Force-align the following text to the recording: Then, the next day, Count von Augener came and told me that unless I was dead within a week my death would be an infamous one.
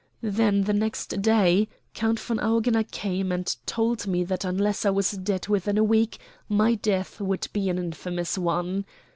Then, 0.23 0.63
the 0.63 0.73
next 0.73 1.21
day, 1.21 1.67
Count 1.93 2.19
von 2.19 2.39
Augener 2.39 2.81
came 2.89 3.31
and 3.31 3.55
told 3.67 4.07
me 4.07 4.23
that 4.23 4.43
unless 4.43 4.83
I 4.83 4.89
was 4.89 5.11
dead 5.11 5.47
within 5.47 5.77
a 5.77 5.83
week 5.83 6.17
my 6.49 6.73
death 6.73 7.21
would 7.21 7.47
be 7.53 7.69
an 7.69 7.77
infamous 7.77 8.35
one. 8.35 8.85